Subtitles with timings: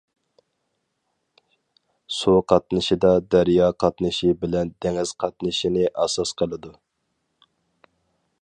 [2.15, 6.75] سۇ قاتنىشىدا دەريا قاتنىشى بىلەن دېڭىز قاتنىشىنى ئاساس قىلىدۇ.